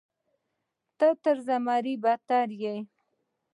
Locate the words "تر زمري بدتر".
1.23-2.47